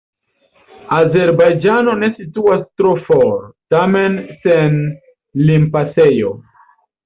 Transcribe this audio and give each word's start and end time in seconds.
Azerbajĝano 0.99 1.93
ne 2.05 2.09
situas 2.15 2.65
tro 2.81 2.95
for, 3.09 3.37
tamen 3.77 4.19
sen 4.43 4.83
limpasejo. 5.47 6.37